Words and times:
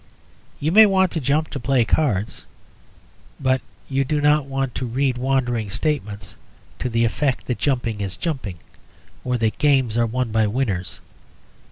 You 0.59 0.71
may 0.71 0.87
want 0.87 1.11
to 1.11 1.19
jump 1.19 1.49
or 1.49 1.49
to 1.51 1.59
play 1.59 1.85
cards; 1.85 2.43
but 3.39 3.61
you 3.87 4.03
do 4.03 4.19
not 4.19 4.45
want 4.47 4.73
to 4.73 4.85
read 4.87 5.15
wandering 5.15 5.69
statements 5.69 6.35
to 6.79 6.89
the 6.89 7.05
effect 7.05 7.45
that 7.45 7.59
jumping 7.59 8.01
is 8.01 8.17
jumping, 8.17 8.57
or 9.23 9.37
that 9.37 9.59
games 9.59 9.99
are 9.99 10.07
won 10.07 10.31
by 10.31 10.47
winners. 10.47 11.01